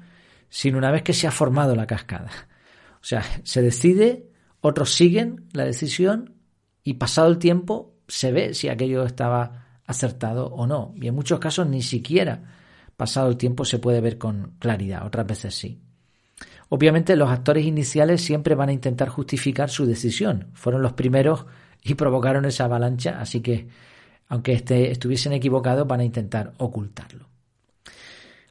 sino 0.49 0.79
una 0.79 0.91
vez 0.91 1.03
que 1.03 1.13
se 1.13 1.27
ha 1.27 1.31
formado 1.31 1.77
la 1.77 1.87
cascada. 1.87 2.31
O 3.07 3.09
sea, 3.09 3.23
se 3.45 3.63
decide, 3.63 4.27
otros 4.61 4.93
siguen 4.93 5.45
la 5.53 5.65
decisión 5.65 6.35
y 6.83 6.95
pasado 6.95 7.29
el 7.29 7.39
tiempo 7.39 7.95
se 8.09 8.33
ve 8.33 8.53
si 8.53 8.69
aquello 8.69 9.05
estaba 9.05 9.79
acertado 9.87 10.49
o 10.49 10.67
no. 10.67 10.93
Y 10.97 11.07
en 11.07 11.15
muchos 11.15 11.39
casos 11.39 11.69
ni 11.69 11.83
siquiera 11.83 12.43
pasado 12.97 13.29
el 13.29 13.37
tiempo 13.37 13.65
se 13.65 13.79
puede 13.79 14.01
ver 14.01 14.19
con 14.19 14.57
claridad, 14.59 15.07
otras 15.07 15.25
veces 15.25 15.55
sí. 15.55 15.81
Obviamente 16.69 17.15
los 17.15 17.31
actores 17.31 17.65
iniciales 17.65 18.23
siempre 18.23 18.57
van 18.57 18.71
a 18.71 18.73
intentar 18.73 19.09
justificar 19.09 19.71
su 19.71 19.87
decisión. 19.87 20.49
Fueron 20.55 20.83
los 20.83 20.95
primeros 20.95 21.47
y 21.85 21.95
provocaron 21.95 22.45
esa 22.45 22.65
avalancha, 22.65 23.21
así 23.21 23.41
que 23.41 23.69
aunque 24.27 24.53
este, 24.53 24.91
estuviesen 24.91 25.33
equivocados 25.33 25.87
van 25.87 26.01
a 26.01 26.05
intentar 26.05 26.55
ocultarlo. 26.57 27.29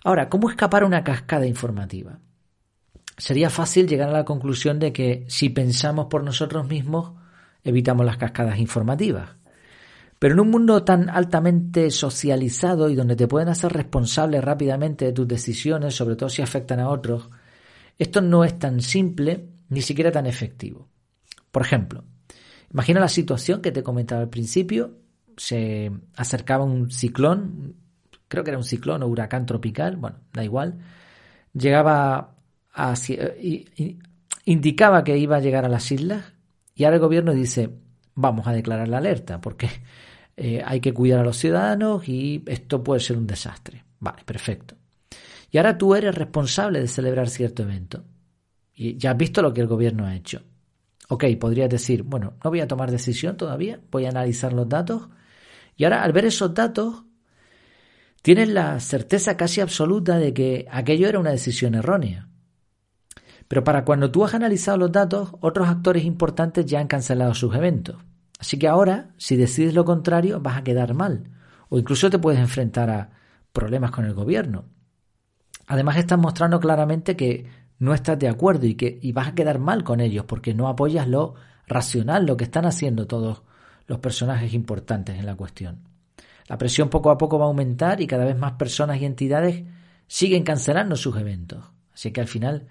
Ahora, 0.05 0.29
¿cómo 0.29 0.49
escapar 0.49 0.85
una 0.85 1.03
cascada 1.03 1.45
informativa? 1.45 2.19
Sería 3.17 3.49
fácil 3.49 3.87
llegar 3.87 4.09
a 4.09 4.13
la 4.13 4.25
conclusión 4.25 4.79
de 4.79 4.91
que 4.91 5.25
si 5.27 5.49
pensamos 5.49 6.07
por 6.07 6.23
nosotros 6.23 6.67
mismos, 6.67 7.13
evitamos 7.63 8.05
las 8.05 8.17
cascadas 8.17 8.59
informativas. 8.59 9.29
Pero 10.19 10.33
en 10.33 10.39
un 10.39 10.49
mundo 10.49 10.83
tan 10.83 11.09
altamente 11.09 11.91
socializado 11.91 12.89
y 12.89 12.95
donde 12.95 13.15
te 13.15 13.27
pueden 13.27 13.49
hacer 13.49 13.71
responsable 13.73 14.41
rápidamente 14.41 15.05
de 15.05 15.13
tus 15.13 15.27
decisiones, 15.27 15.95
sobre 15.95 16.15
todo 16.15 16.29
si 16.29 16.41
afectan 16.41 16.79
a 16.79 16.89
otros, 16.89 17.29
esto 17.97 18.21
no 18.21 18.43
es 18.43 18.57
tan 18.57 18.81
simple 18.81 19.49
ni 19.69 19.81
siquiera 19.81 20.11
tan 20.11 20.25
efectivo. 20.25 20.87
Por 21.51 21.63
ejemplo, 21.63 22.03
imagina 22.71 22.99
la 22.99 23.09
situación 23.09 23.61
que 23.61 23.71
te 23.71 23.83
comentaba 23.83 24.21
al 24.21 24.29
principio, 24.29 24.97
se 25.37 25.91
acercaba 26.15 26.63
un 26.63 26.91
ciclón, 26.91 27.75
creo 28.27 28.43
que 28.43 28.51
era 28.51 28.57
un 28.57 28.63
ciclón 28.63 29.03
o 29.03 29.07
huracán 29.07 29.45
tropical, 29.45 29.97
bueno, 29.97 30.17
da 30.33 30.43
igual, 30.43 30.79
llegaba 31.53 32.34
a, 32.75 32.93
indicaba 34.45 35.03
que 35.03 35.17
iba 35.17 35.37
a 35.37 35.41
llegar 35.41 35.65
a 35.65 35.69
las 35.69 35.91
islas 35.91 36.33
y 36.75 36.83
ahora 36.83 36.97
el 36.97 37.01
gobierno 37.01 37.33
dice, 37.33 37.69
vamos 38.13 38.47
a 38.47 38.53
declarar 38.53 38.87
la 38.87 38.97
alerta 38.97 39.39
porque 39.41 39.69
eh, 40.37 40.61
hay 40.63 40.79
que 40.81 40.93
cuidar 40.93 41.21
a 41.21 41.23
los 41.23 41.37
ciudadanos 41.37 42.07
y 42.07 42.43
esto 42.45 42.83
puede 42.83 42.99
ser 42.99 43.17
un 43.17 43.27
desastre. 43.27 43.85
Vale, 43.99 44.23
perfecto. 44.25 44.75
Y 45.49 45.57
ahora 45.57 45.77
tú 45.77 45.95
eres 45.95 46.13
responsable 46.13 46.81
de 46.81 46.87
celebrar 46.87 47.29
cierto 47.29 47.63
evento. 47.63 48.03
Y 48.73 48.97
ya 48.97 49.11
has 49.11 49.17
visto 49.17 49.41
lo 49.41 49.53
que 49.53 49.61
el 49.61 49.67
gobierno 49.67 50.05
ha 50.05 50.15
hecho. 50.15 50.41
Ok, 51.07 51.25
podrías 51.39 51.69
decir, 51.69 52.03
bueno, 52.03 52.33
no 52.43 52.49
voy 52.49 52.59
a 52.59 52.67
tomar 52.67 52.91
decisión 52.91 53.37
todavía, 53.37 53.79
voy 53.89 54.05
a 54.05 54.09
analizar 54.09 54.51
los 54.51 54.67
datos. 54.67 55.07
Y 55.77 55.85
ahora 55.85 56.03
al 56.03 56.11
ver 56.11 56.25
esos 56.25 56.53
datos, 56.53 57.05
tienes 58.21 58.49
la 58.49 58.79
certeza 58.81 59.37
casi 59.37 59.61
absoluta 59.61 60.17
de 60.17 60.33
que 60.33 60.65
aquello 60.69 61.07
era 61.07 61.19
una 61.19 61.31
decisión 61.31 61.75
errónea. 61.75 62.27
Pero 63.47 63.63
para 63.63 63.85
cuando 63.85 64.11
tú 64.11 64.25
has 64.25 64.33
analizado 64.33 64.77
los 64.77 64.91
datos, 64.91 65.35
otros 65.41 65.67
actores 65.67 66.03
importantes 66.03 66.65
ya 66.65 66.79
han 66.79 66.87
cancelado 66.87 67.33
sus 67.33 67.55
eventos. 67.55 67.97
Así 68.39 68.57
que 68.57 68.67
ahora, 68.67 69.11
si 69.17 69.35
decides 69.35 69.73
lo 69.73 69.85
contrario, 69.85 70.39
vas 70.39 70.57
a 70.57 70.63
quedar 70.63 70.93
mal. 70.93 71.31
O 71.69 71.77
incluso 71.77 72.09
te 72.09 72.19
puedes 72.19 72.39
enfrentar 72.39 72.89
a 72.89 73.11
problemas 73.53 73.91
con 73.91 74.05
el 74.05 74.13
gobierno. 74.13 74.65
Además, 75.67 75.97
estás 75.97 76.19
mostrando 76.19 76.59
claramente 76.59 77.15
que 77.15 77.47
no 77.79 77.93
estás 77.93 78.19
de 78.19 78.29
acuerdo 78.29 78.65
y 78.65 78.75
que 78.75 78.99
y 79.01 79.11
vas 79.11 79.29
a 79.29 79.35
quedar 79.35 79.59
mal 79.59 79.83
con 79.83 79.99
ellos 79.99 80.25
porque 80.25 80.53
no 80.53 80.67
apoyas 80.67 81.07
lo 81.07 81.35
racional, 81.67 82.25
lo 82.25 82.37
que 82.37 82.45
están 82.45 82.65
haciendo 82.65 83.07
todos 83.07 83.43
los 83.87 83.99
personajes 83.99 84.53
importantes 84.53 85.17
en 85.17 85.25
la 85.25 85.35
cuestión. 85.35 85.79
La 86.47 86.57
presión 86.57 86.89
poco 86.89 87.09
a 87.09 87.17
poco 87.17 87.39
va 87.39 87.45
a 87.45 87.47
aumentar 87.47 88.01
y 88.01 88.07
cada 88.07 88.25
vez 88.25 88.37
más 88.37 88.53
personas 88.53 89.01
y 89.01 89.05
entidades 89.05 89.63
siguen 90.07 90.43
cancelando 90.43 90.95
sus 90.95 91.17
eventos. 91.17 91.65
Así 91.93 92.11
que 92.11 92.21
al 92.21 92.27
final 92.27 92.67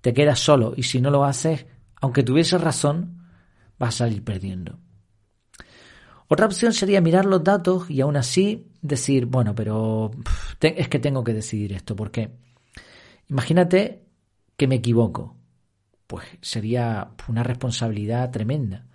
te 0.00 0.14
quedas 0.14 0.38
solo 0.38 0.74
y 0.76 0.84
si 0.84 1.00
no 1.00 1.10
lo 1.10 1.24
haces, 1.24 1.66
aunque 2.00 2.22
tuvieses 2.22 2.60
razón, 2.60 3.26
vas 3.78 3.94
a 3.94 3.98
salir 3.98 4.24
perdiendo. 4.24 4.78
Otra 6.28 6.46
opción 6.46 6.72
sería 6.72 7.00
mirar 7.00 7.24
los 7.24 7.42
datos 7.42 7.90
y 7.90 8.00
aún 8.02 8.16
así 8.16 8.70
decir, 8.82 9.26
bueno, 9.26 9.54
pero 9.54 10.10
es 10.60 10.88
que 10.88 10.98
tengo 10.98 11.24
que 11.24 11.32
decidir 11.32 11.72
esto, 11.72 11.96
porque 11.96 12.30
imagínate 13.28 14.04
que 14.56 14.66
me 14.68 14.76
equivoco, 14.76 15.36
pues 16.06 16.26
sería 16.42 17.12
una 17.28 17.42
responsabilidad 17.42 18.30
tremenda. 18.30 18.86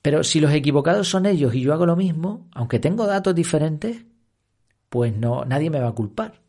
Pero 0.00 0.24
si 0.24 0.40
los 0.40 0.52
equivocados 0.52 1.08
son 1.08 1.26
ellos 1.26 1.54
y 1.54 1.60
yo 1.60 1.74
hago 1.74 1.84
lo 1.84 1.96
mismo, 1.96 2.48
aunque 2.52 2.78
tengo 2.78 3.06
datos 3.06 3.34
diferentes, 3.34 4.06
pues 4.88 5.14
no, 5.14 5.44
nadie 5.44 5.68
me 5.68 5.80
va 5.80 5.88
a 5.88 5.94
culpar. 5.94 6.40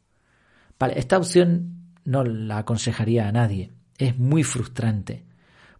Vale, 0.80 0.98
esta 0.98 1.18
opción 1.18 1.79
no 2.10 2.24
la 2.24 2.58
aconsejaría 2.58 3.28
a 3.28 3.32
nadie. 3.32 3.72
Es 3.98 4.18
muy 4.18 4.44
frustrante. 4.44 5.26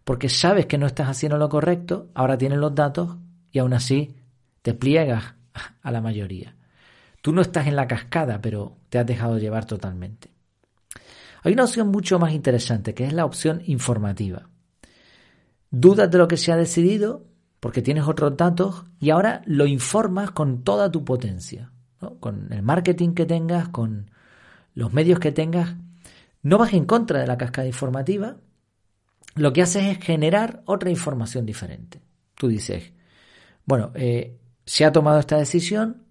Porque 0.04 0.28
sabes 0.28 0.66
que 0.66 0.78
no 0.78 0.86
estás 0.86 1.08
haciendo 1.08 1.38
lo 1.38 1.48
correcto, 1.48 2.08
ahora 2.14 2.38
tienes 2.38 2.58
los 2.58 2.74
datos 2.74 3.16
y 3.50 3.58
aún 3.58 3.72
así 3.72 4.14
te 4.62 4.72
pliegas 4.72 5.34
a 5.82 5.90
la 5.90 6.00
mayoría. 6.00 6.54
Tú 7.20 7.32
no 7.32 7.42
estás 7.42 7.66
en 7.66 7.74
la 7.74 7.88
cascada, 7.88 8.40
pero 8.40 8.78
te 8.88 8.98
has 8.98 9.06
dejado 9.06 9.38
llevar 9.38 9.64
totalmente. 9.64 10.30
Hay 11.42 11.52
una 11.52 11.64
opción 11.64 11.88
mucho 11.88 12.18
más 12.20 12.32
interesante, 12.32 12.94
que 12.94 13.04
es 13.04 13.12
la 13.12 13.24
opción 13.24 13.62
informativa. 13.66 14.48
Dudas 15.70 16.10
de 16.10 16.18
lo 16.18 16.28
que 16.28 16.36
se 16.36 16.52
ha 16.52 16.56
decidido 16.56 17.26
porque 17.58 17.82
tienes 17.82 18.06
otros 18.06 18.36
datos 18.36 18.84
y 19.00 19.10
ahora 19.10 19.42
lo 19.46 19.66
informas 19.66 20.30
con 20.30 20.62
toda 20.62 20.92
tu 20.92 21.04
potencia, 21.04 21.72
con 22.20 22.52
el 22.52 22.62
marketing 22.62 23.14
que 23.14 23.26
tengas, 23.26 23.68
con 23.68 24.10
los 24.74 24.92
medios 24.92 25.18
que 25.18 25.32
tengas. 25.32 25.74
No 26.42 26.58
vas 26.58 26.72
en 26.72 26.86
contra 26.86 27.20
de 27.20 27.26
la 27.26 27.36
cascada 27.36 27.66
informativa, 27.66 28.36
lo 29.34 29.52
que 29.52 29.62
haces 29.62 29.84
es 29.84 29.98
generar 30.04 30.62
otra 30.66 30.90
información 30.90 31.46
diferente. 31.46 32.00
Tú 32.34 32.48
dices, 32.48 32.92
bueno, 33.64 33.92
eh, 33.94 34.38
se 34.64 34.84
ha 34.84 34.92
tomado 34.92 35.18
esta 35.18 35.36
decisión, 35.36 36.04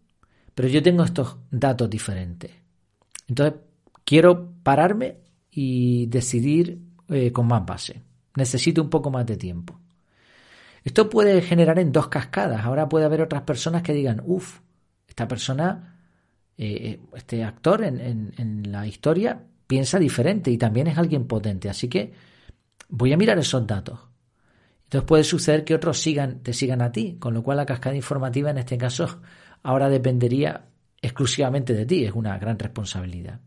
pero 0.53 0.67
yo 0.67 0.81
tengo 0.83 1.03
estos 1.03 1.37
datos 1.49 1.89
diferentes. 1.89 2.51
Entonces, 3.27 3.59
quiero 4.05 4.53
pararme 4.63 5.17
y 5.51 6.05
decidir 6.07 6.79
eh, 7.09 7.31
con 7.31 7.47
más 7.47 7.65
base. 7.65 8.01
Necesito 8.35 8.81
un 8.81 8.89
poco 8.89 9.09
más 9.09 9.25
de 9.25 9.37
tiempo. 9.37 9.79
Esto 10.83 11.09
puede 11.09 11.41
generar 11.41 11.79
en 11.79 11.91
dos 11.91 12.07
cascadas. 12.07 12.63
Ahora 12.63 12.87
puede 12.87 13.05
haber 13.05 13.21
otras 13.21 13.41
personas 13.41 13.81
que 13.81 13.93
digan, 13.93 14.21
uff, 14.25 14.59
esta 15.07 15.27
persona, 15.27 15.99
eh, 16.57 17.01
este 17.15 17.43
actor 17.43 17.83
en, 17.83 18.33
en 18.37 18.71
la 18.71 18.87
historia 18.87 19.43
piensa 19.69 19.99
diferente 19.99 20.49
y 20.49 20.57
también 20.57 20.87
es 20.87 20.97
alguien 20.97 21.27
potente. 21.27 21.69
Así 21.69 21.87
que 21.87 22.11
voy 22.87 23.13
a 23.13 23.17
mirar 23.17 23.37
esos 23.37 23.67
datos. 23.67 23.99
Entonces 24.85 25.07
puede 25.07 25.23
suceder 25.23 25.63
que 25.63 25.75
otros 25.75 25.99
sigan, 25.99 26.39
te 26.39 26.53
sigan 26.53 26.81
a 26.81 26.91
ti, 26.91 27.17
con 27.19 27.35
lo 27.35 27.43
cual 27.43 27.57
la 27.57 27.67
cascada 27.67 27.95
informativa 27.95 28.49
en 28.49 28.57
este 28.57 28.79
caso 28.79 29.21
ahora 29.61 29.87
dependería 29.87 30.65
exclusivamente 30.99 31.75
de 31.75 31.85
ti, 31.85 32.03
es 32.03 32.13
una 32.13 32.35
gran 32.39 32.57
responsabilidad. 32.57 33.41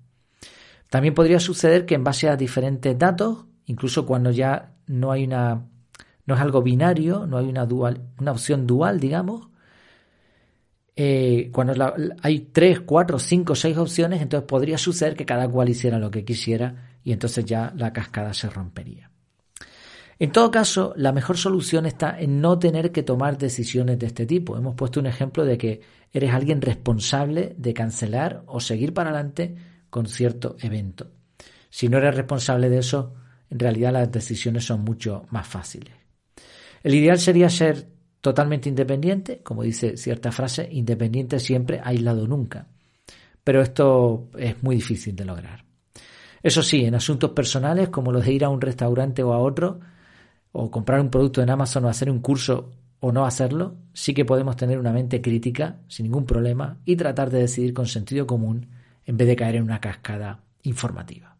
También 0.89 1.13
podría 1.13 1.41
suceder 1.41 1.87
que 1.87 1.97
en 1.97 2.05
base 2.05 2.29
a 2.29 2.37
diferentes 2.37 2.97
datos, 2.97 3.47
incluso 3.67 4.07
cuando 4.07 4.31
ya 4.31 4.77
no 4.87 5.11
hay 5.11 5.25
una 5.25 5.67
no 6.25 6.37
es 6.37 6.41
algo 6.41 6.63
binario, 6.63 7.27
no 7.27 7.39
hay 7.39 7.47
una 7.47 7.67
dual, 7.67 8.01
una 8.21 8.31
opción 8.31 8.65
dual, 8.65 9.01
digamos. 9.01 9.49
Eh, 10.95 11.51
cuando 11.53 11.95
hay 12.23 12.41
tres, 12.53 12.81
cuatro, 12.81 13.19
cinco, 13.19 13.55
seis 13.55 13.77
opciones, 13.77 14.21
entonces 14.21 14.47
podría 14.47 14.77
suceder 14.77 15.17
que 15.17 15.25
cada 15.25 15.49
cual 15.49 15.69
hiciera 15.69 15.99
lo 15.99 16.11
que 16.11 16.25
quisiera 16.25 16.99
y 17.03 17.13
entonces 17.13 17.45
ya 17.45 17.73
la 17.77 17.93
cascada 17.93 18.35
se 18.35 18.51
rompería. 18.51 19.11
En 20.19 20.31
todo 20.31 20.51
caso, 20.51 20.93
la 20.97 21.11
mejor 21.11 21.37
solución 21.37 21.87
está 21.87 22.17
en 22.21 22.41
no 22.41 22.59
tener 22.59 22.93
que 22.93 23.03
tomar 23.03 23.39
decisiones 23.39 23.99
de 23.99 24.07
este 24.07 24.27
tipo. 24.27 24.57
Hemos 24.57 24.77
puesto 24.77 25.01
un 25.01 25.07
ejemplo 25.07 25.45
de 25.45 25.59
que 25.59 25.81
eres 26.13 26.33
alguien 26.33 26.61
responsable 26.61 27.55
de 27.57 27.75
cancelar 27.75 28.45
o 28.47 28.61
seguir 28.61 28.95
para 28.95 29.11
adelante 29.11 29.57
con 29.91 30.07
cierto 30.07 30.57
evento. 30.61 31.11
Si 31.71 31.89
no 31.89 31.99
eres 31.99 32.15
responsable 32.15 32.69
de 32.69 32.79
eso, 32.79 33.15
en 33.51 33.59
realidad 33.59 33.93
las 33.93 34.13
decisiones 34.13 34.65
son 34.65 34.83
mucho 34.85 35.27
más 35.31 35.47
fáciles. 35.47 35.95
El 36.83 36.95
ideal 36.95 37.19
sería 37.19 37.49
ser 37.49 37.89
totalmente 38.23 38.69
independiente, 38.69 39.43
como 39.43 39.65
dice 39.65 39.99
cierta 39.99 40.33
frase, 40.33 40.69
independiente 40.71 41.39
siempre, 41.41 41.81
aislado 41.85 42.27
nunca. 42.27 42.69
Pero 43.45 43.61
esto 43.61 44.31
es 44.39 44.63
muy 44.63 44.77
difícil 44.77 45.15
de 45.15 45.25
lograr. 45.25 45.65
Eso 46.43 46.63
sí, 46.63 46.85
en 46.85 46.95
asuntos 46.95 47.33
personales 47.33 47.89
como 47.89 48.13
los 48.13 48.25
de 48.25 48.33
ir 48.33 48.45
a 48.45 48.49
un 48.49 48.61
restaurante 48.61 49.23
o 49.23 49.33
a 49.33 49.39
otro, 49.39 49.81
o 50.53 50.71
comprar 50.71 51.01
un 51.01 51.11
producto 51.11 51.43
en 51.43 51.51
Amazon 51.51 51.85
o 51.85 51.89
hacer 51.89 52.09
un 52.11 52.21
curso 52.21 52.71
o 53.01 53.11
no 53.11 53.27
hacerlo, 53.27 53.77
sí 53.93 54.15
que 54.15 54.25
podemos 54.25 54.57
tener 54.57 54.79
una 54.79 54.93
mente 54.93 55.21
crítica 55.21 55.81
sin 55.89 56.05
ningún 56.05 56.25
problema 56.25 56.79
y 56.85 56.95
tratar 56.95 57.31
de 57.31 57.41
decidir 57.41 57.75
con 57.75 57.87
sentido 57.87 58.27
común 58.27 58.69
en 59.05 59.17
vez 59.17 59.27
de 59.27 59.37
caer 59.37 59.57
en 59.57 59.65
una 59.65 59.81
cascada 59.81 60.45
informativa. 60.63 61.37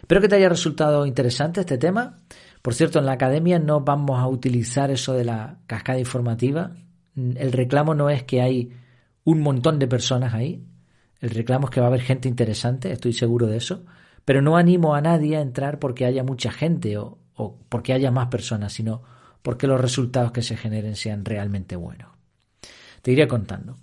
Espero 0.00 0.20
que 0.20 0.28
te 0.28 0.36
haya 0.36 0.50
resultado 0.50 1.06
interesante 1.06 1.60
este 1.60 1.78
tema. 1.78 2.18
Por 2.66 2.74
cierto, 2.74 2.98
en 2.98 3.06
la 3.06 3.12
academia 3.12 3.60
no 3.60 3.82
vamos 3.82 4.18
a 4.18 4.26
utilizar 4.26 4.90
eso 4.90 5.12
de 5.12 5.22
la 5.22 5.60
cascada 5.68 6.00
informativa. 6.00 6.72
El 7.14 7.52
reclamo 7.52 7.94
no 7.94 8.10
es 8.10 8.24
que 8.24 8.42
hay 8.42 8.72
un 9.22 9.40
montón 9.40 9.78
de 9.78 9.86
personas 9.86 10.34
ahí. 10.34 10.66
El 11.20 11.30
reclamo 11.30 11.66
es 11.66 11.70
que 11.70 11.78
va 11.78 11.86
a 11.86 11.90
haber 11.90 12.00
gente 12.00 12.28
interesante, 12.28 12.90
estoy 12.90 13.12
seguro 13.12 13.46
de 13.46 13.58
eso. 13.58 13.84
Pero 14.24 14.42
no 14.42 14.56
animo 14.56 14.96
a 14.96 15.00
nadie 15.00 15.36
a 15.36 15.42
entrar 15.42 15.78
porque 15.78 16.06
haya 16.06 16.24
mucha 16.24 16.50
gente 16.50 16.98
o, 16.98 17.20
o 17.34 17.56
porque 17.68 17.92
haya 17.92 18.10
más 18.10 18.26
personas, 18.26 18.72
sino 18.72 19.00
porque 19.42 19.68
los 19.68 19.80
resultados 19.80 20.32
que 20.32 20.42
se 20.42 20.56
generen 20.56 20.96
sean 20.96 21.24
realmente 21.24 21.76
buenos. 21.76 22.10
Te 23.00 23.12
iré 23.12 23.28
contando. 23.28 23.76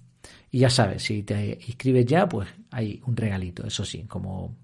Y 0.51 0.59
ya 0.59 0.69
sabes, 0.69 1.03
si 1.03 1.23
te 1.23 1.57
inscribes 1.67 2.05
ya, 2.05 2.27
pues 2.27 2.49
hay 2.69 3.01
un 3.05 3.15
regalito, 3.15 3.65
eso 3.65 3.85
sí, 3.85 4.03
como, 4.09 4.57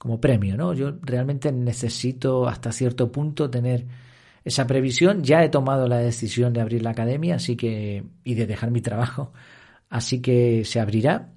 como 0.00 0.18
premio, 0.18 0.56
¿no? 0.56 0.72
Yo 0.72 0.94
realmente 1.02 1.52
necesito 1.52 2.48
hasta 2.48 2.72
cierto 2.72 3.12
punto 3.12 3.50
tener 3.50 3.84
esa 4.42 4.66
previsión. 4.66 5.22
Ya 5.22 5.44
he 5.44 5.50
tomado 5.50 5.86
la 5.86 5.98
decisión 5.98 6.54
de 6.54 6.62
abrir 6.62 6.80
la 6.82 6.92
academia, 6.92 7.34
así 7.34 7.54
que, 7.54 8.02
y 8.24 8.32
de 8.32 8.46
dejar 8.46 8.70
mi 8.70 8.80
trabajo, 8.80 9.34
así 9.90 10.22
que 10.22 10.64
se 10.64 10.80
abrirá. 10.80 11.28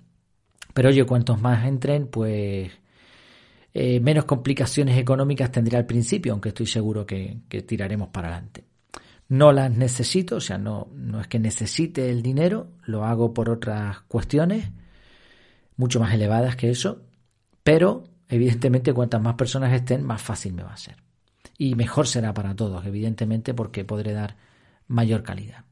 Pero 0.73 0.87
oye, 0.87 1.03
cuantos 1.03 1.41
más 1.41 1.67
entren, 1.67 2.07
pues 2.07 2.71
eh, 3.73 3.99
menos 3.99 4.23
complicaciones 4.23 4.97
económicas 4.97 5.51
tendré 5.51 5.75
al 5.75 5.85
principio, 5.85 6.31
aunque 6.31 6.49
estoy 6.49 6.67
seguro 6.67 7.05
que 7.05 7.41
tiraremos 7.67 8.07
para 8.09 8.29
adelante. 8.29 8.63
No 9.27 9.51
las 9.51 9.75
necesito, 9.75 10.37
o 10.37 10.41
sea, 10.41 10.57
no, 10.57 10.87
no 10.95 11.19
es 11.19 11.27
que 11.27 11.37
necesite 11.37 12.09
el 12.09 12.21
dinero, 12.21 12.69
lo 12.85 13.03
hago 13.03 13.33
por 13.33 13.49
otras 13.49 13.99
cuestiones 14.03 14.71
mucho 15.75 15.99
más 15.99 16.13
elevadas 16.13 16.55
que 16.55 16.69
eso, 16.69 17.01
pero 17.61 18.05
evidentemente 18.33 18.93
cuantas 18.93 19.21
más 19.21 19.35
personas 19.35 19.73
estén, 19.73 20.03
más 20.03 20.21
fácil 20.21 20.53
me 20.53 20.63
va 20.63 20.73
a 20.73 20.77
ser. 20.77 20.95
Y 21.57 21.75
mejor 21.75 22.07
será 22.07 22.33
para 22.33 22.55
todos, 22.55 22.85
evidentemente, 22.85 23.53
porque 23.53 23.85
podré 23.85 24.13
dar 24.13 24.35
mayor 24.87 25.23
calidad. 25.23 25.65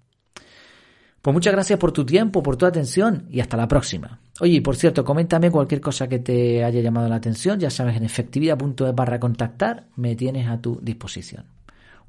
Pues 1.22 1.34
muchas 1.34 1.53
gracias 1.53 1.77
por 1.77 1.91
tu 1.91 2.03
tiempo, 2.03 2.41
por 2.41 2.58
tu 2.58 2.65
atención 2.65 3.27
y 3.30 3.41
hasta 3.41 3.56
la 3.56 3.68
próxima. 3.68 4.20
Oye, 4.39 4.62
por 4.62 4.75
cierto, 4.75 5.06
coméntame 5.06 5.51
cualquier 5.51 5.80
cosa 5.80 6.08
que 6.08 6.18
te 6.18 6.63
haya 6.63 6.82
llamado 6.82 7.08
la 7.08 7.15
atención. 7.15 7.60
Ya 7.60 7.70
sabes, 7.70 7.96
en 7.96 8.03
efectividad.es 8.03 8.96
barra 8.96 9.20
contactar 9.20 9.88
me 9.96 10.15
tienes 10.15 10.48
a 10.48 10.60
tu 10.60 10.80
disposición. 10.82 11.46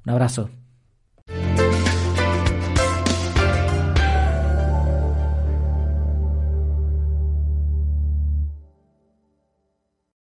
Un 0.06 0.12
abrazo. 0.12 0.48